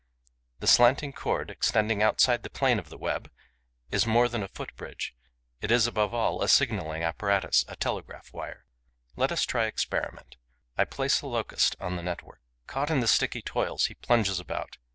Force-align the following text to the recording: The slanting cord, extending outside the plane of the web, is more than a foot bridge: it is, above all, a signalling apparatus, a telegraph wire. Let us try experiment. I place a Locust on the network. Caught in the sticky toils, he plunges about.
The 0.61 0.65
slanting 0.65 1.13
cord, 1.13 1.51
extending 1.51 2.01
outside 2.01 2.41
the 2.41 2.49
plane 2.49 2.79
of 2.79 2.89
the 2.89 2.97
web, 2.97 3.29
is 3.91 4.07
more 4.07 4.27
than 4.27 4.41
a 4.41 4.47
foot 4.47 4.75
bridge: 4.75 5.13
it 5.61 5.69
is, 5.69 5.85
above 5.85 6.11
all, 6.11 6.41
a 6.41 6.47
signalling 6.47 7.03
apparatus, 7.03 7.63
a 7.67 7.75
telegraph 7.75 8.33
wire. 8.33 8.65
Let 9.15 9.31
us 9.31 9.45
try 9.45 9.65
experiment. 9.67 10.37
I 10.75 10.85
place 10.85 11.21
a 11.21 11.27
Locust 11.27 11.75
on 11.79 11.97
the 11.97 12.01
network. 12.01 12.41
Caught 12.65 12.89
in 12.89 12.99
the 13.01 13.07
sticky 13.07 13.43
toils, 13.43 13.85
he 13.85 13.93
plunges 13.93 14.39
about. 14.39 14.77